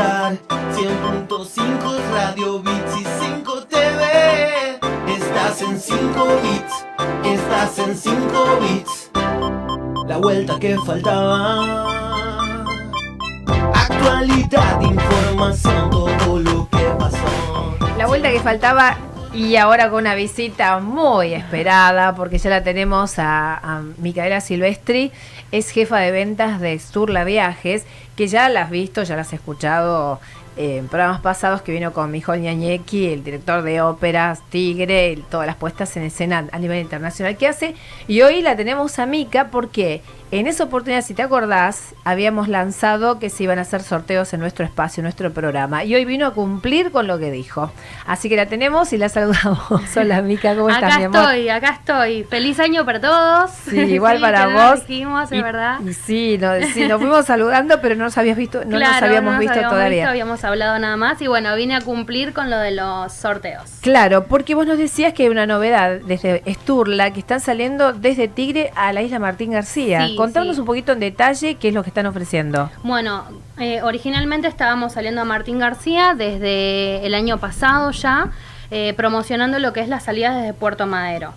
escuchar 0.00 0.38
100.5 0.48 2.10
Radio 2.12 2.62
Bits 2.62 2.96
y 3.00 3.04
5 3.24 3.62
TV. 3.64 4.78
Estás 5.08 5.62
en 5.62 5.80
5 5.80 6.26
bits, 6.42 6.86
estás 7.24 7.78
en 7.78 7.96
5 7.96 8.58
bits. 8.60 9.10
La 10.06 10.16
vuelta 10.18 10.58
que 10.58 10.76
faltaba. 10.78 12.64
Actualidad, 13.74 14.80
información, 14.80 15.90
todo 15.90 16.40
lo 16.40 16.68
que 16.70 16.84
pasó. 16.98 17.96
La 17.98 18.06
vuelta 18.06 18.30
que 18.30 18.40
faltaba 18.40 18.96
y 19.32 19.56
ahora 19.56 19.90
con 19.90 20.00
una 20.00 20.16
visita 20.16 20.80
muy 20.80 21.34
esperada, 21.34 22.14
porque 22.16 22.38
ya 22.38 22.50
la 22.50 22.64
tenemos 22.64 23.14
a, 23.18 23.82
Micaela 23.98 24.40
Silvestri, 24.40 25.12
es 25.52 25.70
jefa 25.70 25.98
de 25.98 26.10
ventas 26.10 26.60
de 26.60 26.76
Sturla 26.78 27.22
Viajes, 27.24 27.84
que 28.16 28.26
ya 28.26 28.48
la 28.48 28.62
has 28.62 28.70
visto, 28.70 29.02
ya 29.04 29.14
la 29.14 29.22
has 29.22 29.32
escuchado 29.32 30.20
en 30.56 30.88
programas 30.88 31.20
pasados 31.20 31.62
que 31.62 31.70
vino 31.70 31.92
con 31.92 32.10
Mijol 32.10 32.40
Ñañequi, 32.40 33.12
el 33.12 33.22
director 33.22 33.62
de 33.62 33.80
óperas, 33.80 34.40
Tigre, 34.50 35.16
todas 35.30 35.46
las 35.46 35.56
puestas 35.56 35.96
en 35.96 36.02
escena 36.02 36.46
a 36.50 36.58
nivel 36.58 36.80
internacional 36.80 37.36
que 37.36 37.46
hace. 37.46 37.74
Y 38.08 38.22
hoy 38.22 38.42
la 38.42 38.56
tenemos 38.56 38.98
a 38.98 39.06
Mica 39.06 39.48
porque 39.50 40.02
en 40.32 40.46
esa 40.46 40.62
oportunidad, 40.64 41.02
si 41.02 41.12
te 41.12 41.22
acordás, 41.22 41.94
habíamos 42.04 42.46
lanzado 42.46 43.18
que 43.18 43.30
se 43.30 43.42
iban 43.42 43.58
a 43.58 43.62
hacer 43.62 43.82
sorteos 43.82 44.32
en 44.32 44.38
nuestro 44.38 44.64
espacio, 44.64 45.00
en 45.00 45.04
nuestro 45.04 45.32
programa. 45.32 45.82
Y 45.82 45.94
hoy 45.96 46.04
vino 46.04 46.24
a 46.26 46.30
cumplir 46.34 46.92
con 46.92 47.08
lo 47.08 47.18
que 47.18 47.32
dijo. 47.32 47.72
Así 48.06 48.28
que 48.28 48.36
la 48.36 48.46
tenemos 48.46 48.92
y 48.92 48.98
la 48.98 49.08
saludamos. 49.08 49.68
Hola 49.96 50.22
Mica, 50.22 50.54
¿cómo 50.54 50.70
estás, 50.70 50.84
acá 50.84 50.98
mi 50.98 51.04
amor? 51.06 51.20
estoy, 51.20 51.48
acá 51.48 51.68
estoy. 51.70 52.24
Feliz 52.24 52.60
año 52.60 52.84
para 52.84 53.00
todos. 53.00 53.50
Sí, 53.68 53.76
igual 53.80 54.20
para 54.20 54.46
vos. 54.70 54.86
dijimos, 54.86 55.32
es 55.32 55.42
verdad. 55.42 55.80
y 55.80 55.92
sí, 55.94 56.38
no, 56.40 56.52
sí, 56.74 56.86
nos 56.86 57.00
fuimos 57.00 57.26
saludando, 57.26 57.80
pero 57.80 57.96
no 57.96 58.04
nos 58.04 58.16
habías 58.16 58.36
visto, 58.36 58.64
no 58.64 58.78
nos 58.78 58.88
Claro, 58.88 59.06
habíamos 59.06 59.24
no 59.24 59.32
nos 59.32 59.40
visto 59.40 59.52
habíamos 59.54 59.72
todavía. 59.72 59.96
visto, 59.96 60.10
habíamos 60.10 60.44
hablado 60.44 60.78
nada 60.78 60.96
más 60.96 61.20
y 61.22 61.26
bueno, 61.26 61.56
vine 61.56 61.74
a 61.74 61.80
cumplir 61.80 62.32
con 62.32 62.50
lo 62.50 62.58
de 62.58 62.70
los 62.70 63.12
sorteos. 63.12 63.68
Claro, 63.80 64.26
porque 64.26 64.54
vos 64.54 64.64
nos 64.64 64.78
decías 64.78 65.12
que 65.12 65.24
hay 65.24 65.28
una 65.28 65.46
novedad 65.46 65.98
desde 66.06 66.42
Esturla 66.48 67.12
que 67.12 67.18
están 67.18 67.40
saliendo 67.40 67.92
desde 67.92 68.28
Tigre 68.28 68.70
a 68.76 68.92
la 68.92 69.02
isla 69.02 69.18
Martín 69.18 69.50
García. 69.50 70.06
Sí, 70.06 70.19
Contanos 70.20 70.56
sí. 70.56 70.60
un 70.60 70.66
poquito 70.66 70.92
en 70.92 71.00
detalle 71.00 71.56
qué 71.56 71.68
es 71.68 71.74
lo 71.74 71.82
que 71.82 71.90
están 71.90 72.06
ofreciendo. 72.06 72.70
Bueno, 72.82 73.24
eh, 73.58 73.82
originalmente 73.82 74.48
estábamos 74.48 74.92
saliendo 74.92 75.20
a 75.20 75.24
Martín 75.24 75.58
García 75.58 76.14
desde 76.16 77.04
el 77.06 77.14
año 77.14 77.38
pasado 77.38 77.90
ya, 77.90 78.30
eh, 78.70 78.94
promocionando 78.96 79.58
lo 79.58 79.72
que 79.72 79.80
es 79.80 79.88
las 79.88 80.04
salidas 80.04 80.36
desde 80.36 80.52
Puerto 80.52 80.86
Madero. 80.86 81.32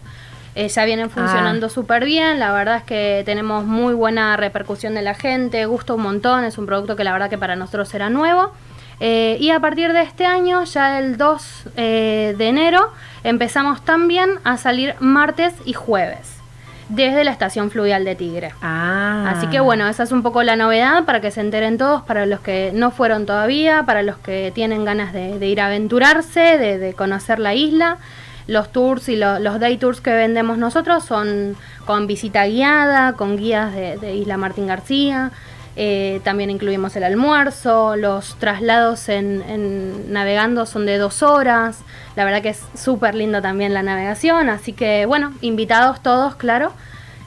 Eh, 0.56 0.68
ya 0.68 0.86
vienen 0.86 1.10
funcionando 1.10 1.66
Ah. 1.66 1.70
súper 1.70 2.06
bien, 2.06 2.40
la 2.40 2.54
verdad 2.54 2.78
es 2.78 2.84
que 2.84 3.24
tenemos 3.26 3.66
muy 3.66 3.96
buena 3.96 4.38
repercusión 4.38 4.94
de 4.94 5.02
la 5.02 5.16
gente, 5.16 5.66
gusta 5.66 5.96
un 5.96 6.04
montón, 6.04 6.44
es 6.44 6.60
un 6.60 6.68
producto 6.68 6.96
que 6.96 7.04
la 7.04 7.12
verdad 7.12 7.30
que 7.30 7.40
para 7.40 7.56
nosotros 7.56 7.92
era 7.96 8.10
nuevo. 8.12 8.52
Eh, 9.00 9.38
y 9.40 9.50
a 9.50 9.60
partir 9.60 9.92
de 9.94 10.04
este 10.04 10.28
año, 10.28 10.64
ya 10.66 11.00
el 11.00 11.18
2 11.18 11.64
eh, 11.76 12.36
de 12.38 12.48
enero, 12.48 12.92
empezamos 13.24 13.84
también 13.84 14.30
a 14.44 14.58
salir 14.58 14.94
martes 15.00 15.56
y 15.66 15.74
jueves 15.74 16.43
desde 16.90 17.24
la 17.24 17.32
estación 17.32 17.72
fluvial 17.72 18.06
de 18.06 18.16
Tigre. 18.16 18.54
Ah. 18.62 19.26
Así 19.36 19.48
que 19.48 19.60
bueno, 19.60 19.88
esa 19.88 20.04
es 20.04 20.12
un 20.12 20.22
poco 20.24 20.44
la 20.44 20.56
novedad 20.56 21.06
para 21.06 21.22
que 21.22 21.32
se 21.32 21.42
enteren 21.42 21.78
todos, 21.78 22.02
para 22.04 22.26
los 22.26 22.40
que 22.42 22.72
no 22.74 22.92
fueron 22.92 23.26
todavía, 23.26 23.84
para 23.86 24.04
los 24.04 24.18
que 24.18 24.52
tienen 24.54 24.86
ganas 24.86 25.14
de, 25.14 25.40
de 25.40 25.48
ir 25.48 25.62
a 25.62 25.68
aventurarse, 25.68 26.58
de, 26.58 26.78
de 26.78 26.94
conocer 26.94 27.40
la 27.40 27.54
isla. 27.54 27.98
Los 28.46 28.72
tours 28.74 29.08
y 29.08 29.16
lo- 29.16 29.40
los 29.40 29.60
day 29.60 29.78
tours 29.78 30.02
que 30.02 30.12
vendemos 30.14 30.58
nosotros 30.58 31.06
son 31.06 31.56
con 31.86 32.08
visita 32.08 32.46
guiada, 32.46 33.14
con 33.14 33.38
guías 33.38 33.74
de, 33.74 33.98
de 33.98 34.16
Isla 34.16 34.36
Martín 34.38 34.68
García. 34.68 35.32
Eh, 35.76 36.22
también 36.24 36.50
incluimos 36.52 36.96
el 36.96 37.04
almuerzo, 37.04 37.96
los 37.96 38.36
traslados 38.38 39.10
en, 39.10 39.42
en 39.50 40.14
navegando 40.14 40.66
son 40.68 40.86
de 40.86 40.98
dos 40.98 41.24
horas. 41.24 41.80
La 42.16 42.26
verdad 42.26 42.42
que 42.44 42.50
es 42.50 42.62
súper 42.76 43.16
lindo 43.16 43.42
también 43.42 43.74
la 43.74 43.82
navegación, 43.82 44.50
así 44.50 44.74
que 44.74 45.06
bueno, 45.08 45.34
invitados 45.42 46.02
todos, 46.04 46.36
claro, 46.36 46.72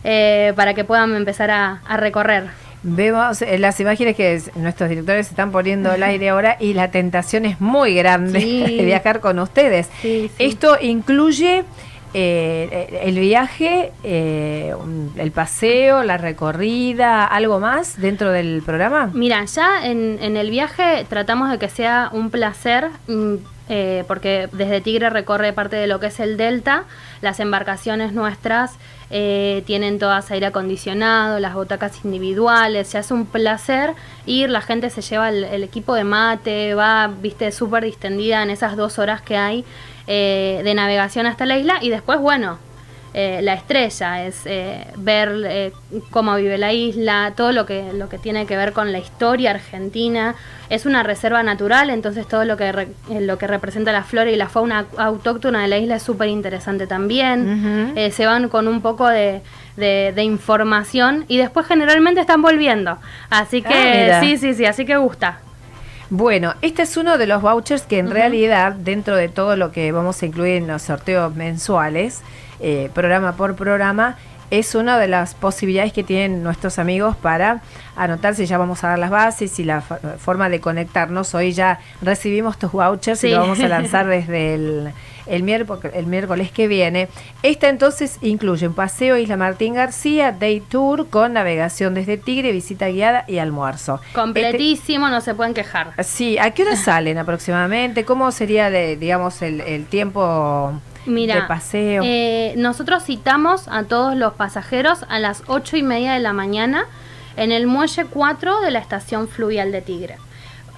eh, 0.05 0.53
para 0.55 0.75
que 0.75 0.85
puedan 0.85 1.15
empezar 1.17 1.51
a, 1.51 1.81
a 1.87 1.97
recorrer. 1.97 2.45
Vemos 2.85 3.43
eh, 3.43 3.59
las 3.59 3.81
imágenes 3.81 4.15
que 4.15 4.35
es- 4.35 4.55
nuestros 4.55 4.89
directores 4.91 5.29
están 5.29 5.51
poniendo 5.51 5.91
al 5.91 6.05
aire 6.05 6.29
ahora 6.29 6.57
y 6.61 6.73
la 6.75 6.93
tentación 6.93 7.45
es 7.47 7.61
muy 7.61 7.97
grande 7.97 8.41
Sí. 8.41 8.61
de 8.79 8.85
viajar 8.85 9.19
con 9.19 9.41
ustedes. 9.41 9.89
Sí, 10.03 10.31
sí. 10.37 10.45
Esto 10.45 10.77
incluye 10.81 11.65
eh, 12.19 13.03
el 13.03 13.19
viaje, 13.19 13.93
eh, 14.03 14.75
el 15.17 15.33
paseo, 15.33 16.03
la 16.03 16.17
recorrida, 16.17 17.27
algo 17.27 17.61
más 17.61 18.01
dentro 18.01 18.33
del 18.33 18.63
programa. 18.65 19.11
Mira, 19.13 19.45
ya 19.45 19.87
en, 19.87 20.17
en 20.23 20.39
el 20.39 20.49
viaje 20.49 21.05
tratamos 21.11 21.51
de 21.51 21.59
que 21.59 21.69
sea 21.69 22.09
un 22.15 22.31
placer, 22.31 22.89
mm, 23.07 23.35
eh, 23.69 24.05
porque 24.09 24.49
desde 24.53 24.81
Tigre 24.81 25.11
recorre 25.11 25.53
parte 25.53 25.77
de 25.77 25.87
lo 25.87 26.01
que 26.01 26.07
es 26.07 26.19
el 26.19 26.39
delta, 26.39 26.85
las 27.21 27.39
embarcaciones 27.39 28.15
nuestras 28.15 28.77
eh, 29.11 29.63
tienen 29.67 29.99
todas 29.99 30.31
aire 30.31 30.47
acondicionado, 30.47 31.39
las 31.39 31.53
butacas 31.53 32.03
individuales, 32.03 32.93
ya 32.93 33.01
es 33.01 33.11
un 33.11 33.27
placer 33.27 33.93
ir, 34.25 34.49
la 34.49 34.63
gente 34.63 34.89
se 34.89 35.03
lleva 35.03 35.29
el, 35.29 35.45
el 35.45 35.63
equipo 35.65 35.95
de 35.95 36.05
mate, 36.05 36.75
va, 36.75 37.09
viste, 37.21 37.53
súper 37.53 37.85
distendida 37.85 38.43
en 38.43 38.49
esas 38.49 38.75
dos 38.75 38.99
horas 38.99 39.21
que 39.21 39.37
hay 39.37 39.67
eh, 40.07 40.61
de 40.65 40.75
navegación 40.75 41.27
hasta 41.27 41.47
la 41.47 41.59
isla 41.59 41.79
y 41.81 41.91
después, 41.91 42.19
bueno, 42.21 42.59
eh, 43.19 43.41
la 43.43 43.55
estrella, 43.55 44.27
es 44.27 44.43
eh, 44.45 44.87
ver 44.99 45.31
eh, 45.47 45.73
cómo 46.11 46.37
vive 46.37 46.59
la 46.59 46.75
isla, 46.75 47.33
todo 47.35 47.51
lo 47.53 47.65
que, 47.65 47.93
lo 47.95 48.11
que 48.11 48.19
tiene 48.19 48.45
que 48.45 48.59
ver 48.59 48.73
con 48.75 48.93
la 48.93 48.99
historia 48.99 49.53
argentina. 49.53 50.35
Es 50.69 50.85
una 50.85 51.03
reserva 51.03 51.43
natural, 51.43 51.89
entonces 51.89 52.27
todo 52.29 52.45
lo 52.45 52.59
que, 52.59 52.73
re- 52.73 52.89
eh, 53.11 53.21
lo 53.23 53.39
que 53.39 53.47
representa 53.47 53.91
la 53.93 54.03
flora 54.03 54.31
y 54.31 54.37
la 54.37 54.49
fauna 54.51 54.85
autóctona 54.99 55.63
de 55.63 55.69
la 55.69 55.79
isla 55.79 55.97
es 55.97 56.03
súper 56.03 56.29
interesante 56.29 56.87
también. 56.87 57.93
Eh, 57.97 58.11
se 58.11 58.27
van 58.27 58.51
con 58.51 58.69
un 58.69 58.83
poco 58.83 59.09
de, 59.09 59.41
de- 59.77 60.13
de 60.15 60.23
información 60.23 61.25
y 61.29 61.39
después 61.39 61.67
generalmente 61.67 62.21
están 62.21 62.43
volviendo. 62.43 62.99
Así 63.31 63.63
Ah, 63.65 63.69
que 63.71 64.03
mira. 64.05 64.21
sí, 64.21 64.37
sí, 64.37 64.53
sí, 64.55 64.67
así 64.67 64.85
que 64.85 64.97
gusta. 64.99 65.39
Bueno, 66.11 66.55
este 66.63 66.83
es 66.83 66.97
uno 66.97 67.19
de 67.19 67.27
los 67.27 67.43
vouchers 67.43 67.83
que 67.83 67.99
en 67.99 68.11
realidad, 68.11 68.73
dentro 68.73 69.17
de 69.17 69.29
todo 69.29 69.57
lo 69.57 69.73
que 69.73 69.91
vamos 69.91 70.23
a 70.23 70.27
incluir 70.27 70.57
en 70.57 70.69
los 70.69 70.83
sorteos 70.83 71.35
mensuales, 71.35 72.23
eh, 72.61 72.91
programa 72.95 73.37
por 73.37 73.57
programa, 73.57 74.17
es 74.53 74.77
una 74.77 74.99
de 74.99 75.09
las 75.09 75.35
posibilidades 75.35 75.93
que 75.93 76.05
tienen 76.05 76.45
nuestros 76.45 76.79
amigos 76.79 77.17
para 77.17 77.61
anotarse. 77.97 78.47
Ya 78.47 78.59
vamos 78.59 78.85
a 78.85 78.91
dar 78.91 78.99
las 79.01 79.11
bases 79.11 79.59
y 79.59 79.65
la 79.65 79.81
forma 79.81 80.49
de 80.49 80.61
conectarnos. 80.61 81.35
Hoy 81.35 81.53
ya 81.53 81.81
recibimos 82.01 82.57
tus 82.57 82.71
vouchers 82.71 83.25
y 83.25 83.31
lo 83.31 83.41
vamos 83.41 83.59
a 83.59 83.67
lanzar 83.67 84.07
desde 84.07 84.55
el, 84.55 84.93
el, 85.27 85.43
miércoles, 85.43 85.93
el 85.95 86.07
miércoles 86.07 86.51
que 86.51 86.69
viene. 86.69 87.09
Esta 87.43 87.69
entonces 87.69 88.19
incluye 88.23 88.67
un 88.69 88.75
paseo 88.75 89.17
Isla 89.17 89.37
Martín 89.37 89.75
García, 89.75 90.33
day 90.33 90.61
tour 90.61 91.09
con 91.09 91.33
navegación 91.35 91.95
desde 91.95 92.17
Tigre, 92.17 92.53
visita 92.53 92.89
guiada 92.89 93.25
y 93.27 93.39
almuerzo. 93.39 94.01
Este- 94.03 94.13
Completísimo, 94.15 95.09
no 95.09 95.21
se 95.21 95.35
pueden 95.35 95.55
quejar. 95.55 95.93
Sí, 96.05 96.39
¿a 96.39 96.51
qué 96.53 96.63
hora 96.63 96.77
salen 96.77 97.19
aproximadamente? 97.19 98.05
¿Cómo 98.05 98.31
sería, 98.33 98.71
de, 98.71 98.97
digamos, 98.97 99.43
el, 99.43 99.61
el 99.63 99.87
tiempo 99.87 100.73
Mira, 101.07 101.35
de 101.37 101.43
paseo? 101.43 102.03
eh, 102.05 102.55
nosotros 102.57 103.05
citamos 103.05 103.69
a 103.69 103.85
todos 103.85 104.17
los 104.17 104.35
pasajeros 104.35 105.05
a 105.09 105.19
las 105.19 105.43
ocho 105.47 105.77
y 105.77 105.83
media 105.83 106.13
de 106.15 106.21
la 106.21 106.33
mañana 106.33 106.85
en 107.37 107.53
el 107.53 107.67
muelle 107.67 108.07
4 108.07 108.61
de 108.63 108.71
la 108.71 108.79
estación 108.79 109.29
fluvial 109.29 109.71
de 109.73 109.83
Tigre. 109.83 110.17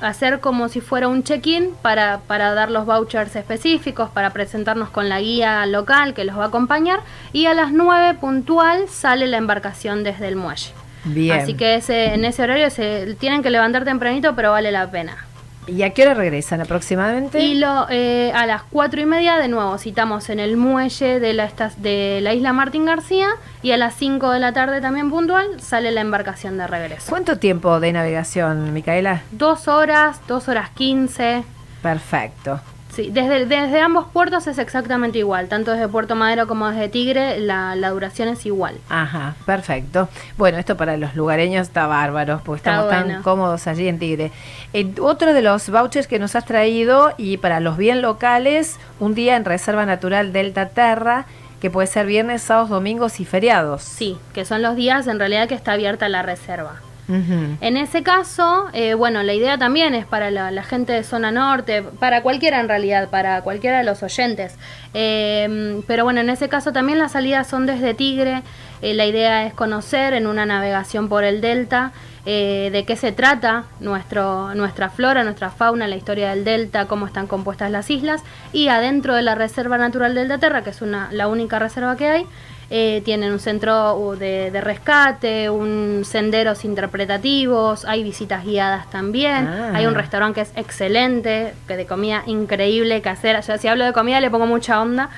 Hacer 0.00 0.41
como 0.41 0.69
si 0.69 0.81
fuera 0.81 1.09
un 1.09 1.22
check-in 1.22 1.70
para, 1.82 2.20
para 2.26 2.54
dar 2.54 2.70
los 2.70 2.86
vouchers 2.86 3.34
específicos, 3.36 4.10
para 4.10 4.31
presentarnos 4.31 4.91
con 4.91 5.09
la 5.09 5.20
guía 5.20 5.64
local 5.66 6.14
que 6.14 6.25
los 6.25 6.38
va 6.38 6.44
a 6.44 6.48
acompañar 6.48 7.00
y 7.32 7.47
a 7.47 7.54
las 7.54 7.72
9 7.72 8.14
puntual 8.20 8.88
sale 8.88 9.26
la 9.26 9.37
embarcación 9.37 10.04
desde 10.04 10.28
el 10.28 10.37
muelle. 10.37 10.72
Bien. 11.05 11.40
Así 11.40 11.55
que 11.55 11.76
ese, 11.76 12.14
en 12.14 12.25
ese 12.25 12.43
horario 12.43 12.70
se 12.70 13.14
tienen 13.19 13.43
que 13.43 13.50
levantar 13.50 13.84
tempranito, 13.84 14.34
pero 14.34 14.50
vale 14.50 14.72
la 14.72 14.90
pena. 14.90 15.27
¿Y 15.69 15.82
a 15.82 15.91
qué 15.91 16.03
hora 16.03 16.15
regresan 16.15 16.61
aproximadamente? 16.62 17.38
Y 17.41 17.55
lo, 17.55 17.87
eh, 17.91 18.32
a 18.35 18.47
las 18.47 18.62
cuatro 18.62 19.00
y 19.00 19.06
media 19.06 19.37
de 19.37 19.49
nuevo 19.49 19.76
citamos 19.79 20.31
en 20.31 20.41
el 20.41 20.56
muelle 20.56 21.20
de 21.20 21.35
la, 21.35 21.44
esta- 21.44 21.70
de 21.76 22.20
la 22.23 22.32
isla 22.35 22.53
Martín 22.55 22.87
García 22.87 23.29
y 23.62 23.73
a 23.73 23.76
las 23.76 23.94
5 23.94 24.31
de 24.31 24.41
la 24.41 24.53
tarde 24.53 24.81
también 24.81 25.11
puntual 25.11 25.61
sale 25.61 25.91
la 25.93 26.00
embarcación 26.00 26.56
de 26.56 26.67
regreso. 26.67 27.06
¿Cuánto 27.11 27.38
tiempo 27.38 27.81
de 27.81 27.93
navegación, 27.93 28.73
Micaela? 28.73 29.23
Dos 29.31 29.69
horas, 29.69 30.20
dos 30.26 30.49
horas 30.49 30.70
quince. 30.70 31.44
Perfecto. 31.82 32.61
Sí, 32.98 33.10
desde, 33.12 33.46
desde 33.46 33.80
ambos 33.80 34.06
puertos 34.12 34.48
es 34.48 34.58
exactamente 34.58 35.20
igual, 35.20 35.46
tanto 35.46 35.70
desde 35.70 35.86
Puerto 35.86 36.16
Madero 36.16 36.48
como 36.48 36.68
desde 36.68 36.88
Tigre 36.88 37.38
la, 37.38 37.76
la 37.76 37.90
duración 37.90 38.28
es 38.28 38.44
igual. 38.44 38.74
Ajá, 38.88 39.36
perfecto. 39.46 40.08
Bueno, 40.36 40.58
esto 40.58 40.76
para 40.76 40.96
los 40.96 41.14
lugareños 41.14 41.68
está 41.68 41.86
bárbaro, 41.86 42.40
porque 42.44 42.58
Está 42.58 42.72
estamos 42.72 42.90
tan 42.90 43.22
cómodos 43.22 43.68
allí 43.68 43.86
en 43.86 44.00
Tigre. 44.00 44.32
Eh, 44.72 44.94
otro 45.00 45.32
de 45.32 45.42
los 45.42 45.70
vouchers 45.70 46.08
que 46.08 46.18
nos 46.18 46.34
has 46.34 46.44
traído, 46.44 47.12
y 47.16 47.36
para 47.36 47.60
los 47.60 47.76
bien 47.76 48.02
locales, 48.02 48.80
un 48.98 49.14
día 49.14 49.36
en 49.36 49.44
Reserva 49.44 49.86
Natural 49.86 50.32
Delta 50.32 50.70
Terra, 50.70 51.26
que 51.60 51.70
puede 51.70 51.86
ser 51.86 52.04
viernes, 52.04 52.42
sábados, 52.42 52.68
domingos 52.68 53.20
y 53.20 53.24
feriados. 53.24 53.80
Sí, 53.84 54.18
que 54.34 54.44
son 54.44 54.60
los 54.60 54.74
días 54.74 55.06
en 55.06 55.20
realidad 55.20 55.46
que 55.46 55.54
está 55.54 55.74
abierta 55.74 56.08
la 56.08 56.22
reserva. 56.22 56.80
En 57.08 57.76
ese 57.78 58.02
caso, 58.02 58.66
eh, 58.75 58.93
bueno, 58.93 59.22
la 59.22 59.32
idea 59.32 59.56
también 59.56 59.94
es 59.94 60.05
para 60.05 60.31
la, 60.31 60.62
gente 60.62 60.93
de 60.93 61.02
zona 61.02 61.31
norte, 61.31 61.82
para 61.82 62.22
cualquiera 62.22 62.60
en 62.60 62.69
realidad, 62.69 63.08
para 63.08 63.40
cualquiera 63.43 63.78
de 63.78 63.84
los 63.84 64.02
oyentes. 64.02 64.56
Eh, 64.93 65.81
pero 65.87 66.05
bueno, 66.05 66.20
en 66.20 66.28
ese 66.28 66.49
caso 66.49 66.72
también 66.72 66.99
las 66.99 67.12
salidas 67.12 67.46
son 67.46 67.64
desde 67.64 67.94
Tigre. 67.94 68.43
Eh, 68.82 68.94
la 68.94 69.06
idea 69.06 69.46
es 69.46 69.55
conocer 69.55 70.12
en 70.12 70.26
una 70.26 70.46
navegación 70.46 71.08
por 71.08 71.25
el 71.25 71.40
delta 71.40 71.93
eh, 72.26 72.69
de 72.72 72.84
qué 72.84 72.94
se 72.94 73.10
trata 73.10 73.64
nuestro, 73.81 74.55
nuestra 74.55 74.90
flora, 74.90 75.25
nuestra 75.25 75.50
fauna, 75.50 75.88
la 75.88 75.96
historia 75.96 76.31
del 76.31 76.44
delta, 76.44 76.87
cómo 76.87 77.06
están 77.06 77.26
compuestas 77.26 77.70
las 77.70 77.90
islas. 77.90 78.22
Y 78.52 78.69
adentro 78.69 79.14
de 79.14 79.22
la 79.22 79.34
Reserva 79.34 79.78
Natural 79.78 80.14
del 80.14 80.38
Terra, 80.38 80.62
que 80.62 80.70
es 80.70 80.82
una, 80.82 81.08
la 81.10 81.26
única 81.26 81.58
reserva 81.58 81.96
que 81.96 82.06
hay, 82.06 82.26
eh, 82.70 83.00
tienen 83.05 83.32
un 83.32 83.41
centro 83.41 83.94
uh, 83.97 84.15
de, 84.17 84.50
de 84.50 84.61
rescate, 84.61 85.49
un 85.49 86.03
senderos 86.05 86.65
interpretativos, 86.65 87.85
hay 87.85 88.03
visitas 88.03 88.44
guiadas 88.44 88.91
también, 88.91 89.49
Ah. 89.49 89.73
hay 89.75 89.87
un 89.87 89.94
restaurante 89.94 90.35
que 90.37 90.41
es 90.43 90.53
excelente, 90.56 91.55
que 91.67 91.76
de 91.76 91.87
comida 91.87 92.23
increíble, 92.26 93.00
casera. 93.00 93.41
Yo 93.41 93.56
si 93.59 93.69
hablo 93.69 93.85
de 93.85 93.93
comida 93.93 94.20
le 94.20 94.31
pongo 94.31 94.47
mucha 94.47 94.81
onda. 94.81 95.09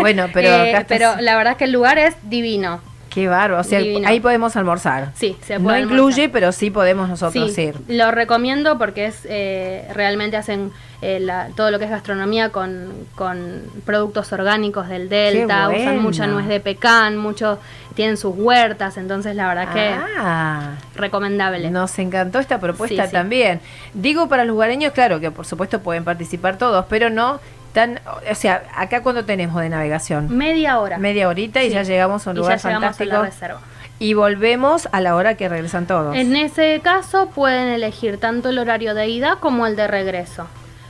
Bueno, 0.00 0.26
pero 0.32 0.48
Eh, 0.64 0.84
pero 0.88 1.14
la 1.20 1.36
verdad 1.36 1.52
es 1.52 1.58
que 1.58 1.64
el 1.64 1.72
lugar 1.72 1.98
es 1.98 2.14
divino. 2.22 2.80
Qué 3.12 3.28
bárbaro. 3.28 3.60
O 3.60 3.64
sea, 3.64 3.80
Divino. 3.80 4.08
ahí 4.08 4.20
podemos 4.20 4.56
almorzar. 4.56 5.10
Sí, 5.14 5.36
se 5.42 5.58
no 5.58 5.64
puede 5.64 5.80
incluye, 5.80 6.22
almorzar. 6.22 6.30
pero 6.32 6.52
sí 6.52 6.70
podemos 6.70 7.08
nosotros 7.08 7.52
Sí, 7.52 7.62
ir. 7.62 7.74
lo 7.88 8.10
recomiendo 8.10 8.78
porque 8.78 9.06
es 9.06 9.20
eh, 9.28 9.86
realmente 9.94 10.36
hacen 10.36 10.70
eh, 11.02 11.18
la- 11.20 11.48
todo 11.56 11.70
lo 11.72 11.78
que 11.78 11.84
es 11.86 11.90
gastronomía 11.90 12.50
con, 12.50 12.92
con 13.16 13.62
productos 13.84 14.32
orgánicos 14.32 14.88
del 14.88 15.08
delta, 15.08 15.68
Qué 15.70 15.82
usan 15.82 15.98
mucha 16.00 16.26
nuez 16.28 16.46
de 16.46 16.60
pecan, 16.60 17.16
mucho 17.18 17.58
tienen 17.96 18.16
sus 18.16 18.34
huertas, 18.36 18.96
entonces 18.96 19.34
la 19.36 19.48
verdad 19.48 19.72
que 19.74 19.90
Ah, 20.18 20.76
recomendable. 20.94 21.70
nos 21.70 21.98
encantó 21.98 22.38
esta 22.38 22.60
propuesta 22.60 23.02
Sí, 23.02 23.08
sí. 23.08 23.12
también. 23.12 23.60
Digo 23.94 24.28
para 24.28 24.44
los 24.44 24.54
lugareños, 24.54 24.92
claro 24.92 25.18
que 25.20 25.30
por 25.32 25.44
supuesto 25.44 25.80
pueden 25.80 26.04
participar 26.04 26.56
todos, 26.56 26.86
pero 26.88 27.10
no 27.10 27.40
tan, 27.72 28.00
o 28.30 28.34
sea, 28.34 28.62
acá 28.76 29.02
cuando 29.02 29.24
tenemos 29.24 29.60
de 29.62 29.68
navegación, 29.68 30.28
Media 30.36 30.78
hora. 30.78 30.98
media 30.98 31.28
horita 31.28 31.62
y 31.62 31.70
ya 31.70 31.82
llegamos 31.82 32.26
a 32.26 32.30
un 32.30 32.36
Y 32.36 32.40
lugar 32.40 32.58
ya 32.58 32.68
llegamos 32.68 32.84
a 32.84 32.92
fantástico 32.92 33.16
la 33.22 33.28
reserva. 33.28 33.60
y 33.98 34.14
volvemos 34.14 34.88
a 34.92 35.00
la 35.00 35.14
hora 35.16 35.34
que 35.36 35.48
regresan 35.48 35.86
todos. 35.86 36.14
En 36.16 36.34
ese 36.36 36.80
caso 36.82 37.26
pueden 37.30 37.68
elegir 37.68 38.18
tanto 38.18 38.48
el 38.50 38.58
horario 38.58 38.94
de 38.94 39.08
ida 39.08 39.36
como 39.40 39.66
el 39.66 39.76
de 39.76 39.86
regreso. 39.88 40.46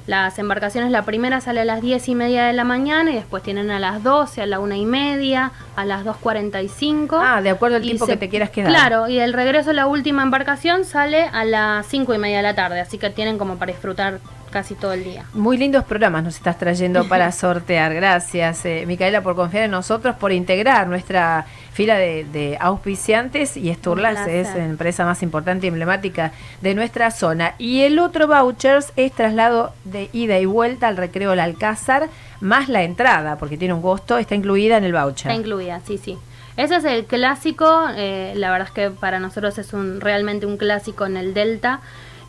Las 0.08 0.36
embarcaciones, 0.40 0.90
la 0.90 1.02
primera 1.02 1.40
sale 1.40 1.60
a 1.60 1.64
las 1.64 1.80
10 1.80 2.08
y 2.08 2.16
media 2.16 2.42
de 2.44 2.52
la 2.52 2.64
mañana 2.64 3.12
y 3.12 3.14
después 3.14 3.40
tienen 3.44 3.70
a 3.70 3.78
las 3.78 4.02
12, 4.02 4.42
a 4.42 4.46
la 4.46 4.58
una 4.58 4.76
y 4.76 4.84
media, 4.84 5.52
a 5.76 5.84
las 5.84 6.04
2.45. 6.04 7.20
Ah, 7.22 7.40
de 7.40 7.50
acuerdo 7.50 7.76
al 7.76 7.82
tiempo 7.82 8.06
se- 8.06 8.12
que 8.12 8.16
te 8.18 8.28
quieras 8.28 8.50
quedar. 8.50 8.68
Claro, 8.70 9.06
y 9.08 9.20
el 9.20 9.32
regreso, 9.32 9.72
la 9.72 9.86
última 9.86 10.22
embarcación, 10.24 10.84
sale 10.84 11.26
a 11.32 11.44
las 11.44 11.86
5 11.86 12.14
y 12.14 12.18
media 12.18 12.38
de 12.38 12.42
la 12.42 12.54
tarde, 12.56 12.80
así 12.80 12.98
que 12.98 13.10
tienen 13.10 13.38
como 13.38 13.58
para 13.58 13.70
disfrutar 13.70 14.18
casi 14.52 14.76
todo 14.76 14.92
el 14.92 15.02
día. 15.02 15.24
Muy 15.34 15.56
lindos 15.56 15.82
programas 15.82 16.22
nos 16.22 16.36
estás 16.36 16.58
trayendo 16.58 17.04
para 17.08 17.32
sortear. 17.32 17.92
Gracias, 17.92 18.64
eh, 18.64 18.84
Micaela, 18.86 19.22
por 19.22 19.34
confiar 19.34 19.64
en 19.64 19.72
nosotros, 19.72 20.14
por 20.14 20.30
integrar 20.30 20.86
nuestra 20.86 21.46
fila 21.72 21.96
de, 21.96 22.24
de 22.24 22.56
auspiciantes 22.60 23.56
y 23.56 23.72
Sturlas 23.74 24.26
Un 24.26 24.32
es 24.32 24.54
la 24.54 24.64
empresa 24.64 25.04
más 25.04 25.22
importante 25.22 25.66
y 25.66 25.68
emblemática 25.70 26.32
de 26.60 26.74
nuestra 26.74 27.10
zona. 27.10 27.54
Y 27.58 27.80
el 27.82 27.98
otro 27.98 28.28
vouchers 28.28 28.92
es 28.94 29.10
traslado 29.12 29.72
de 29.84 30.08
ida 30.12 30.38
y 30.38 30.46
vuelta 30.46 30.86
al 30.86 30.96
recreo 30.96 31.30
del 31.30 31.40
Alcázar, 31.40 32.08
más 32.40 32.68
la 32.68 32.82
entrada, 32.82 33.38
porque 33.38 33.56
tiene 33.56 33.74
un 33.74 33.82
costo, 33.82 34.18
está 34.18 34.34
incluida 34.34 34.76
en 34.76 34.84
el 34.84 34.92
voucher. 34.92 35.32
Está 35.32 35.34
incluida, 35.34 35.80
sí, 35.84 35.98
sí. 35.98 36.18
Ese 36.56 36.76
es 36.76 36.84
el 36.84 37.06
clásico, 37.06 37.86
eh, 37.96 38.34
la 38.36 38.50
verdad 38.50 38.68
es 38.68 38.74
que 38.74 38.90
para 38.90 39.18
nosotros 39.18 39.56
es 39.56 39.72
un 39.72 40.00
realmente 40.00 40.44
un 40.44 40.58
clásico 40.58 41.06
en 41.06 41.16
el 41.16 41.32
Delta. 41.32 41.80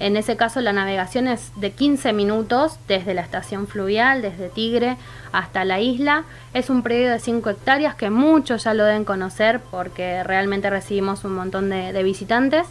En 0.04 0.18
ese 0.18 0.36
caso 0.36 0.60
la 0.62 0.74
navegación 0.74 1.28
es 1.28 1.52
de 1.56 1.72
15 1.72 2.12
minutos 2.14 2.78
desde 2.88 3.14
la 3.14 3.22
estación 3.22 3.68
fluvial, 3.68 4.22
desde 4.22 4.50
Tigre 4.50 4.98
hasta 5.32 5.64
la 5.64 5.80
isla. 5.80 6.24
Es 6.54 6.70
un 6.70 6.84
predio 6.84 7.10
de 7.10 7.20
5 7.20 7.50
hectáreas 7.50 7.96
que 7.96 8.10
muchos 8.10 8.66
ya 8.66 8.74
lo 8.74 8.84
deben 8.84 9.06
conocer 9.06 9.62
porque 9.72 10.22
realmente 10.24 10.70
recibimos 10.70 11.24
un 11.24 11.34
montón 11.36 11.70
de, 11.70 11.94
de 11.94 12.04
visitantes. 12.04 12.66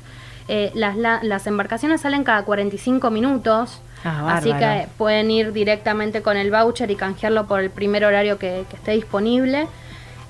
Eh, 0.48 0.72
las, 0.74 0.96
la- 0.96 1.20
las 1.22 1.46
embarcaciones 1.46 2.02
salen 2.02 2.22
cada 2.24 2.42
45 2.44 3.10
minutos. 3.10 3.80
Ah, 4.04 4.34
así 4.36 4.50
que 4.58 4.88
pueden 4.98 5.30
ir 5.30 5.52
directamente 5.52 6.22
con 6.22 6.36
el 6.36 6.50
voucher 6.50 6.90
y 6.90 6.96
canjearlo 6.96 7.46
por 7.46 7.60
el 7.60 7.70
primer 7.70 8.04
horario 8.04 8.38
que, 8.38 8.64
que 8.68 8.76
esté 8.76 8.92
disponible. 8.92 9.68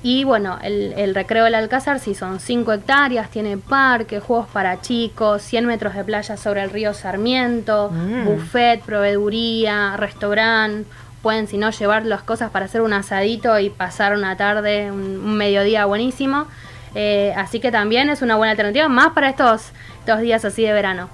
Y 0.04 0.24
bueno, 0.24 0.58
el, 0.62 0.94
el 0.96 1.14
recreo 1.14 1.44
del 1.44 1.54
Alcázar 1.54 2.00
sí 2.00 2.14
son 2.14 2.40
5 2.40 2.72
hectáreas, 2.72 3.30
tiene 3.30 3.56
parque, 3.56 4.18
juegos 4.18 4.48
para 4.52 4.80
chicos, 4.80 5.42
100 5.42 5.64
metros 5.66 5.94
de 5.94 6.02
playa 6.02 6.36
sobre 6.36 6.62
el 6.62 6.70
río 6.70 6.92
Sarmiento, 6.92 7.90
Mm. 7.90 8.24
buffet, 8.24 8.82
proveeduría, 8.82 9.96
restaurante. 9.96 10.88
Pueden, 11.22 11.46
si 11.46 11.56
no, 11.56 11.70
llevar 11.70 12.04
las 12.04 12.22
cosas 12.24 12.50
para 12.50 12.64
hacer 12.64 12.80
un 12.82 12.92
asadito 12.92 13.56
y 13.60 13.70
pasar 13.70 14.14
una 14.16 14.36
tarde, 14.36 14.90
un, 14.90 15.20
un 15.24 15.36
mediodía 15.36 15.84
buenísimo. 15.84 16.46
Eh, 16.96 17.32
así 17.36 17.60
que 17.60 17.70
también 17.70 18.10
es 18.10 18.22
una 18.22 18.34
buena 18.34 18.50
alternativa, 18.50 18.88
más 18.88 19.12
para 19.12 19.28
estos, 19.30 19.70
estos 20.00 20.20
días 20.20 20.44
así 20.44 20.62
de 20.64 20.72
verano. 20.72 21.08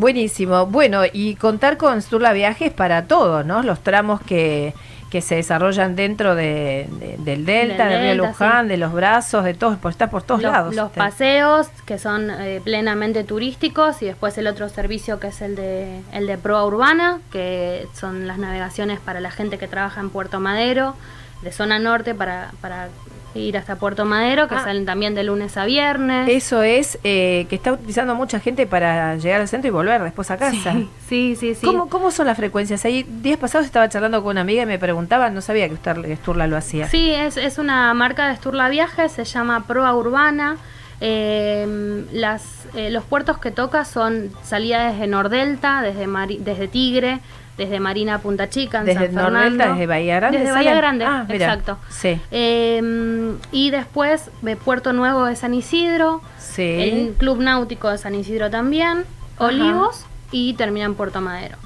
Buenísimo. 0.00 0.66
Bueno, 0.66 1.02
y 1.12 1.34
contar 1.36 1.76
con 1.76 2.00
Sturla 2.02 2.32
Viajes 2.32 2.72
para 2.72 3.04
todos, 3.06 3.44
¿no? 3.44 3.62
Los 3.62 3.80
tramos 3.80 4.20
que, 4.22 4.72
que 5.10 5.20
se 5.20 5.34
desarrollan 5.36 5.94
dentro 5.96 6.34
de, 6.34 6.88
de- 6.98 7.16
del 7.18 7.44
Delta, 7.44 7.86
Del 7.86 8.00
del 8.00 8.16
Río 8.18 8.26
Luján, 8.28 8.64
sí. 8.64 8.68
de 8.70 8.76
los 8.78 8.92
brazos, 8.92 9.44
de 9.44 9.54
todos, 9.54 9.76
por 9.78 9.90
estar 9.90 10.08
por 10.10 10.22
todos 10.22 10.40
los, 10.42 10.52
lados. 10.52 10.74
los 10.74 10.86
Este. 10.86 10.98
paseos 10.98 11.68
que 11.84 11.98
son 11.98 12.30
eh, 12.30 12.60
plenamente 12.64 13.24
turísticos 13.24 14.00
y 14.02 14.06
después 14.06 14.38
el 14.38 14.46
otro 14.46 14.68
servicio 14.68 15.20
que 15.20 15.28
es 15.28 15.42
el 15.42 15.54
de 15.56 16.00
el 16.12 16.26
de 16.26 16.38
proa 16.38 16.64
urbana 16.64 17.18
que 17.32 17.86
son 17.94 18.26
las 18.26 18.38
navegaciones 18.38 19.00
para 19.00 19.20
la 19.20 19.30
gente 19.30 19.58
que 19.58 19.68
trabaja 19.68 20.00
en 20.00 20.10
Puerto 20.10 20.40
Madero 20.40 20.94
de 21.42 21.52
zona 21.52 21.78
norte 21.78 22.14
para, 22.14 22.52
para 22.60 22.88
ir 23.34 23.56
hasta 23.56 23.76
Puerto 23.76 24.04
Madero 24.04 24.48
que 24.48 24.54
Ah. 24.56 24.64
salen 24.64 24.84
también 24.86 25.14
de 25.14 25.22
lunes 25.24 25.56
a 25.56 25.64
viernes 25.64 26.28
Eso 26.28 26.62
es 26.62 26.98
eh, 27.04 27.46
que 27.48 27.56
está 27.56 27.72
utilizando 27.72 28.14
mucha 28.14 28.40
gente 28.40 28.66
para 28.66 29.16
llegar 29.16 29.40
al 29.40 29.48
centro 29.48 29.68
y 29.68 29.70
volver 29.70 30.02
después 30.02 30.30
a 30.30 30.36
casa. 30.36 30.72
sí 31.08 31.36
sí 31.38 31.54
sí 31.54 31.64
¿Cómo, 31.66 31.88
¿Cómo 31.88 32.10
son 32.10 32.26
las 32.26 32.36
frecuencias? 32.36 32.84
Ahí 32.84 33.04
días 33.04 33.38
pasados 33.38 33.66
estaba 33.66 33.88
charlando 33.88 34.22
con 34.22 34.32
una 34.32 34.40
amiga 34.40 34.62
y 34.62 34.66
me 34.66 34.78
preguntaba, 34.78 35.30
no 35.30 35.40
sabía 35.40 35.68
que 35.68 35.76
Sturla, 35.76 36.08
que 36.08 36.16
Sturla 36.16 36.46
lo 36.46 36.56
hacía. 36.56 36.88
Sí, 36.88 37.10
es, 37.10 37.36
es 37.36 37.58
una 37.58 37.92
marca 37.94 38.28
de 38.28 38.36
Sturla 38.36 38.68
Viajes, 38.68 39.12
se 39.12 39.24
llama 39.24 39.64
Proa 39.66 39.94
Urbana. 39.94 40.56
Eh, 41.02 42.04
las, 42.12 42.66
eh, 42.74 42.90
los 42.90 43.04
puertos 43.04 43.38
que 43.38 43.50
toca 43.50 43.84
son 43.84 44.30
salida 44.42 44.92
desde 44.92 45.06
Nordelta, 45.06 45.80
desde, 45.82 46.06
Mari- 46.06 46.38
desde 46.38 46.68
Tigre, 46.68 47.20
desde 47.60 47.78
Marina 47.78 48.18
Punta 48.18 48.48
Chica, 48.48 48.80
en 48.80 48.86
Desde 48.86 49.06
San 49.12 49.14
Nordelta, 49.14 49.40
Fernando. 49.48 49.74
desde 49.74 49.86
Bahía 49.86 50.16
Grande 50.16 50.38
Desde? 50.38 50.52
Bahía 50.52 50.74
Grande, 50.74 51.04
Ah, 51.04 51.26
exacto. 51.28 51.78
sí. 51.90 52.20
Eh, 52.30 53.34
y 53.52 53.70
después 53.70 54.30
de 54.42 54.56
Puerto 54.56 54.92
Nuevo 54.92 55.24
de 55.26 55.36
San 55.36 55.54
Isidro, 55.54 56.22
Sí. 56.38 56.62
el 56.62 57.14
Club 57.18 57.38
Náutico 57.40 57.90
de 57.90 57.98
San 57.98 58.14
Isidro 58.14 58.50
también, 58.50 59.04
Ajá. 59.36 59.46
Olivos 59.46 60.04
y 60.32 60.54
termina 60.54 60.86
en 60.86 60.94
Puerto 60.94 61.20
Madero. 61.20 61.56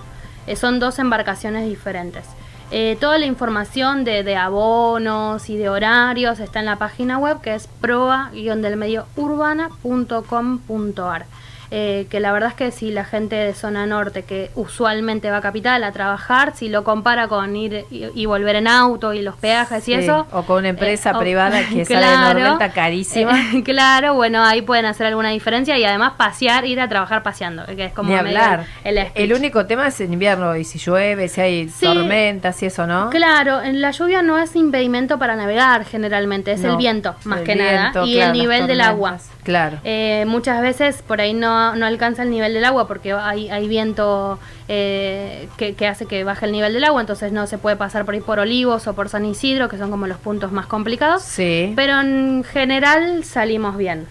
Eh, 0.46 0.56
son 0.56 0.80
dos 0.80 0.98
embarcaciones 0.98 1.66
diferentes. 1.68 2.24
Eh, 2.70 2.96
toda 2.98 3.18
la 3.18 3.26
información 3.26 4.04
de, 4.04 4.24
de 4.24 4.36
abonos 4.36 5.48
y 5.48 5.56
de 5.56 5.68
horarios 5.68 6.40
está 6.40 6.58
en 6.60 6.66
la 6.66 6.76
página 6.76 7.18
web 7.18 7.40
que 7.40 7.54
es 7.54 7.68
proa-del-medio 7.80 9.06
urbana.com.ar. 9.16 11.26
Eh, 11.70 12.06
que 12.10 12.20
la 12.20 12.32
verdad 12.32 12.50
es 12.50 12.54
que 12.54 12.70
si 12.70 12.90
la 12.90 13.04
gente 13.04 13.36
de 13.36 13.54
zona 13.54 13.86
norte 13.86 14.22
que 14.22 14.50
usualmente 14.54 15.30
va 15.30 15.38
a 15.38 15.40
capital 15.40 15.82
a 15.84 15.92
trabajar, 15.92 16.52
si 16.54 16.68
lo 16.68 16.84
compara 16.84 17.28
con 17.28 17.56
ir 17.56 17.84
y, 17.90 18.04
y 18.14 18.26
volver 18.26 18.56
en 18.56 18.68
auto 18.68 19.12
y 19.14 19.22
los 19.22 19.36
peajes 19.36 19.82
Sí, 19.84 19.92
y 19.92 19.94
eso, 19.94 20.26
o 20.32 20.42
con 20.42 20.58
una 20.58 20.68
empresa 20.68 21.12
o- 21.16 21.18
privada 21.18 21.60
que 21.72 21.84
sale 21.84 22.06
de 22.06 22.16
Nordelta 22.18 22.70
carísima. 22.70 23.32
eh, 23.54 23.62
claro, 23.64 24.14
bueno, 24.14 24.42
ahí 24.44 24.62
pueden 24.62 24.84
hacer 24.86 25.06
alguna 25.06 25.30
diferencia 25.30 25.76
y 25.78 25.84
además 25.84 26.12
pasear, 26.16 26.64
ir 26.66 26.80
a 26.80 26.88
trabajar 26.88 27.22
paseando, 27.22 27.64
que 27.66 27.86
es 27.86 27.92
como 27.92 28.10
Ni 28.12 28.18
hablar. 28.18 28.66
el, 28.84 29.32
único 29.32 29.66
tema 29.66 29.88
es 29.88 30.00
en 30.00 30.12
invierno, 30.12 30.54
y 30.56 30.64
si 30.64 30.78
llueve, 30.78 31.28
si 31.28 31.40
hay 31.40 31.68
Sí. 31.68 31.86
tormentas 31.86 32.62
y 32.62 32.66
eso, 32.66 32.86
¿no? 32.86 33.10
Claro, 33.10 33.62
en 33.62 33.80
la 33.80 33.90
lluvia 33.90 34.22
no 34.22 34.38
es 34.38 34.54
impedimento 34.56 35.18
para 35.18 35.34
navegar 35.36 35.84
generalmente, 35.84 36.52
es 36.52 36.60
No, 36.60 36.72
el 36.72 36.76
viento 36.76 37.14
más 37.24 37.40
el 37.40 37.44
que 37.44 37.54
viento, 37.54 38.00
nada 38.00 38.06
y 38.06 38.18
el 38.20 38.32
nivel 38.32 38.66
del 38.66 38.80
agua. 38.80 39.18
Claro. 39.42 39.78
Eh, 39.84 40.24
muchas 40.26 40.62
veces 40.62 41.02
por 41.02 41.20
ahí 41.20 41.34
no, 41.34 41.53
no 41.74 41.86
alcanza 41.86 42.22
el 42.22 42.30
nivel 42.30 42.54
del 42.54 42.64
agua 42.64 42.86
porque 42.88 43.12
hay, 43.12 43.48
hay 43.50 43.68
viento 43.68 44.38
eh, 44.68 45.48
que, 45.56 45.74
que 45.74 45.86
hace 45.86 46.06
que 46.06 46.24
baje 46.24 46.46
el 46.46 46.52
nivel 46.52 46.72
del 46.72 46.84
agua, 46.84 47.00
entonces 47.00 47.32
no 47.32 47.46
se 47.46 47.58
puede 47.58 47.76
pasar 47.76 48.04
por 48.04 48.14
ahí 48.14 48.20
por 48.20 48.38
Olivos 48.38 48.86
o 48.86 48.94
por 48.94 49.08
San 49.08 49.24
Isidro, 49.24 49.68
que 49.68 49.78
son 49.78 49.90
como 49.90 50.06
los 50.06 50.18
puntos 50.18 50.52
más 50.52 50.66
complicados. 50.66 51.22
sí. 51.22 51.72
Pero 51.76 52.00
en 52.00 52.44
general 52.44 53.24
salimos 53.24 53.76
bien. 53.76 54.06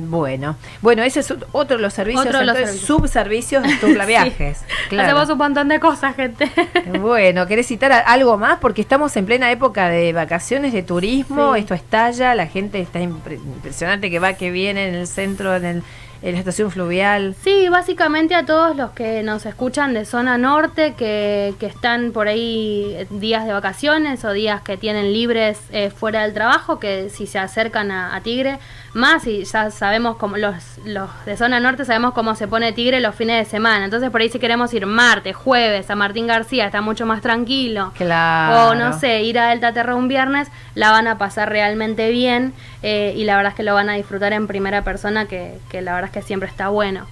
Bueno, 0.00 0.54
bueno, 0.80 1.02
ese 1.02 1.18
es 1.18 1.34
otro 1.50 1.76
de 1.76 1.82
los 1.82 1.92
servicios, 1.92 2.26
Otro 2.26 2.38
de 2.38 2.44
los 2.46 2.56
servicios. 2.56 2.86
subservicios 2.86 3.64
de 3.64 3.74
Turla 3.78 4.06
Viajes. 4.06 4.58
Sí. 4.58 4.64
Claro. 4.90 5.08
Hacemos 5.08 5.30
un 5.30 5.38
montón 5.38 5.66
de 5.66 5.80
cosas, 5.80 6.14
gente. 6.14 6.48
Bueno, 7.00 7.48
¿querés 7.48 7.66
citar 7.66 7.90
algo 8.06 8.38
más? 8.38 8.58
Porque 8.60 8.80
estamos 8.80 9.16
en 9.16 9.26
plena 9.26 9.50
época 9.50 9.88
de 9.88 10.12
vacaciones, 10.12 10.72
de 10.72 10.84
turismo, 10.84 11.54
Sí. 11.54 11.60
esto 11.62 11.74
estalla, 11.74 12.36
la 12.36 12.46
gente 12.46 12.80
está 12.80 13.00
impre- 13.00 13.40
impresionante 13.44 14.08
que 14.08 14.20
va, 14.20 14.34
que 14.34 14.52
viene 14.52 14.86
en 14.88 14.94
el 14.94 15.08
centro, 15.08 15.56
en 15.56 15.64
el, 15.64 15.82
en 16.22 16.32
la 16.32 16.38
estación 16.40 16.70
fluvial. 16.70 17.34
Sí, 17.42 17.68
básicamente 17.68 18.34
a 18.34 18.44
todos 18.44 18.76
los 18.76 18.90
que 18.90 19.22
nos 19.22 19.46
escuchan 19.46 19.94
de 19.94 20.04
zona 20.04 20.38
norte, 20.38 20.94
que, 20.94 21.54
que 21.60 21.66
están 21.66 22.12
por 22.12 22.28
ahí 22.28 23.06
días 23.10 23.46
de 23.46 23.52
vacaciones 23.52 24.24
o 24.24 24.32
días 24.32 24.62
que 24.62 24.76
tienen 24.76 25.12
libres 25.12 25.60
eh, 25.70 25.90
fuera 25.90 26.22
del 26.22 26.34
trabajo, 26.34 26.78
que 26.78 27.08
si 27.10 27.26
se 27.26 27.38
acercan 27.38 27.90
a, 27.90 28.14
a 28.16 28.20
Tigre, 28.20 28.58
más 28.94 29.26
y 29.26 29.44
ya 29.44 29.70
sabemos 29.70 30.16
cómo 30.16 30.36
los, 30.36 30.54
los 30.84 31.08
de 31.24 31.36
zona 31.36 31.60
norte 31.60 31.84
sabemos 31.84 32.14
cómo 32.14 32.34
se 32.34 32.48
pone 32.48 32.72
Tigre 32.72 33.00
los 33.00 33.14
fines 33.14 33.44
de 33.44 33.50
semana. 33.50 33.84
Entonces 33.84 34.10
por 34.10 34.20
ahí 34.20 34.28
si 34.28 34.38
queremos 34.38 34.72
ir 34.74 34.86
martes, 34.86 35.36
jueves 35.36 35.88
a 35.90 35.94
Martín 35.94 36.26
García, 36.26 36.66
está 36.66 36.80
mucho 36.80 37.06
más 37.06 37.20
tranquilo. 37.20 37.92
Claro. 37.96 38.70
O 38.70 38.74
no 38.74 38.98
sé, 38.98 39.22
ir 39.22 39.38
a 39.38 39.50
Delta 39.50 39.72
Terra 39.72 39.94
un 39.94 40.08
viernes, 40.08 40.48
la 40.74 40.90
van 40.90 41.06
a 41.06 41.18
pasar 41.18 41.48
realmente 41.48 42.10
bien 42.10 42.52
eh, 42.82 43.12
y 43.16 43.24
la 43.24 43.36
verdad 43.36 43.52
es 43.52 43.56
que 43.56 43.62
lo 43.62 43.74
van 43.74 43.90
a 43.90 43.94
disfrutar 43.94 44.32
en 44.32 44.46
primera 44.46 44.84
persona, 44.84 45.26
que, 45.26 45.58
que 45.68 45.82
la 45.82 45.94
verdad 45.94 46.10
es 46.10 46.14
que 46.14 46.22
siempre 46.22 46.48
está 46.48 46.68
bueno. 46.68 47.06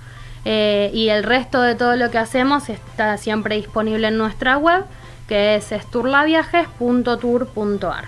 Eh, 0.49 0.93
y 0.95 1.09
el 1.09 1.25
resto 1.25 1.61
de 1.61 1.75
todo 1.75 1.97
lo 1.97 2.09
que 2.13 2.19
hacemos 2.19 2.69
está 2.69 3.17
siempre 3.17 3.57
disponible 3.57 4.07
en 4.07 4.17
nuestra 4.17 4.57
web, 4.57 4.85
que 5.27 5.57
es 5.57 5.73
esturlaviajes.tour.ar. 5.73 8.05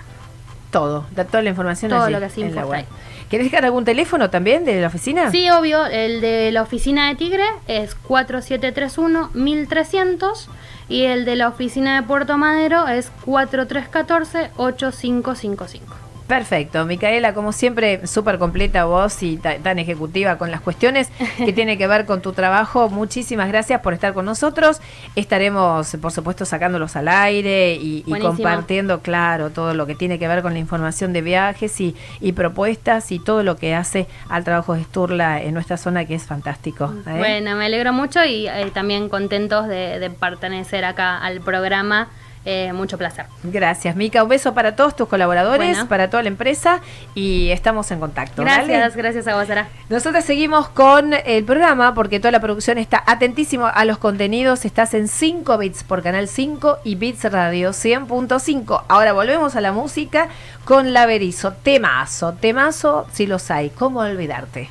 Todo, 0.71 1.05
da 1.11 1.25
toda 1.25 1.43
la 1.43 1.49
información 1.49 1.91
Todo 1.91 2.03
allí, 2.03 2.13
lo 2.13 2.21
que 2.21 2.29
se 2.29 2.39
en 2.41 2.55
la 2.55 2.65
web. 2.65 2.85
¿Querés 3.29 3.51
dejar 3.51 3.65
algún 3.65 3.83
teléfono 3.83 4.29
también 4.29 4.63
de 4.63 4.79
la 4.79 4.87
oficina? 4.87 5.29
Sí, 5.31 5.49
obvio, 5.49 5.85
el 5.85 6.21
de 6.21 6.53
la 6.53 6.61
oficina 6.61 7.09
de 7.09 7.15
Tigre 7.15 7.43
es 7.67 7.97
4731-1300 8.07 10.47
y 10.87 11.03
el 11.03 11.25
de 11.25 11.35
la 11.35 11.49
oficina 11.49 11.99
de 11.99 12.07
Puerto 12.07 12.37
Madero 12.37 12.87
es 12.87 13.11
4314-8555. 13.25 16.08
Perfecto, 16.29 16.85
Micaela, 16.85 17.33
como 17.33 17.51
siempre, 17.51 18.05
súper 18.05 18.37
completa 18.37 18.85
vos 18.85 19.23
y 19.23 19.37
ta- 19.37 19.57
tan 19.57 19.79
ejecutiva 19.79 20.37
con 20.37 20.51
las 20.51 20.61
cuestiones 20.61 21.09
que 21.37 21.51
tiene 21.53 21.75
que 21.75 21.87
ver 21.87 22.05
con 22.05 22.21
tu 22.21 22.33
trabajo. 22.33 22.87
Muchísimas 22.87 23.47
gracias 23.47 23.81
por 23.81 23.95
estar 23.95 24.13
con 24.13 24.25
nosotros. 24.25 24.79
Estaremos, 25.15 25.97
por 25.99 26.11
supuesto, 26.11 26.45
sacándolos 26.45 26.95
al 26.95 27.07
aire 27.07 27.73
y, 27.73 28.03
compartiendo, 28.21 28.99
claro, 29.01 29.49
todo 29.49 29.73
lo 29.73 29.87
que 29.87 29.95
tiene 29.95 30.19
que 30.19 30.27
ver 30.27 30.43
con 30.43 30.53
la 30.53 30.59
información 30.59 31.13
de 31.13 31.21
viajes 31.23 31.81
y, 31.81 31.95
y 32.21 32.33
propuestas 32.33 33.11
y 33.11 33.17
todo 33.17 33.41
lo 33.41 33.57
que 33.57 33.73
hace 33.73 34.05
al 34.29 34.43
trabajo 34.43 34.75
de 34.75 34.83
Sturla 34.83 35.41
en 35.41 35.55
nuestra 35.55 35.77
zona, 35.77 36.05
que 36.05 36.13
es 36.13 36.23
fantástico. 36.27 36.93
¿eh? 37.07 37.15
Bueno, 37.17 37.55
me 37.55 37.65
alegro 37.65 37.91
mucho 37.91 38.23
y 38.23 38.47
eh, 38.47 38.69
también 38.71 39.09
contentos 39.09 39.67
de, 39.67 39.97
de 39.97 40.09
pertenecer 40.11 40.85
acá 40.85 41.17
al 41.17 41.41
programa. 41.41 42.09
Eh, 42.45 42.71
mucho 42.73 42.97
placer. 42.97 43.25
Gracias, 43.43 43.95
Mica. 43.97 44.23
Un 44.23 44.29
beso 44.29 44.53
para 44.53 44.75
todos 44.75 44.95
tus 44.95 45.07
colaboradores, 45.09 45.71
Bueno. 45.71 45.89
para 45.89 46.09
toda 46.09 46.23
la 46.23 46.29
empresa 46.29 46.79
y 47.13 47.49
estamos 47.51 47.91
en 47.91 47.99
contacto. 47.99 48.43
¿vale? 48.43 48.65
Gracias, 48.73 48.95
gracias 48.95 49.27
a 49.27 49.35
vos, 49.35 49.45
Sara. 49.47 49.67
Nosotros 49.89 50.23
seguimos 50.23 50.69
con 50.69 51.13
el 51.13 51.43
programa 51.43 51.93
porque 51.93 52.19
toda 52.19 52.31
la 52.31 52.39
producción 52.39 52.77
está 52.77 53.03
atentísimo 53.05 53.67
a 53.67 53.83
los 53.85 53.97
contenidos. 53.97 54.63
Estás 54.63 54.93
en 54.93 55.09
5 55.09 55.57
bits 55.57 55.83
por 55.83 56.01
Canal 56.01 56.27
5 56.29 56.79
y 56.85 56.95
Bits 56.95 57.29
Radio 57.29 57.71
100.5. 57.71 58.83
Ahora 58.87 59.11
volvemos 59.13 59.55
a 59.57 59.61
la 59.61 59.73
música 59.73 60.29
con 60.63 60.93
la 60.93 61.05
Berizo. 61.05 61.51
Temazo, 61.53 62.33
temazo, 62.33 63.05
si 63.11 63.27
los 63.27 63.51
hay. 63.51 63.69
¿Cómo 63.69 63.99
olvidarte? 63.99 64.69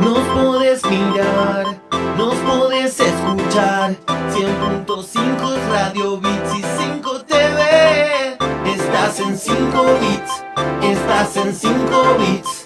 Nos 0.00 0.18
podés 0.28 0.84
mirar, 0.86 1.66
nos 2.16 2.34
podés 2.36 2.67
escuchar. 3.58 3.96
100.5 4.32 5.56
es 5.56 5.68
Radio 5.68 6.18
Bits 6.18 6.54
y 6.56 6.62
5 6.82 7.20
TV 7.22 8.36
Estás 8.66 9.20
en 9.20 9.38
5 9.38 9.84
bits, 10.00 10.44
estás 10.82 11.36
en 11.36 11.54
5 11.54 12.16
bits 12.18 12.57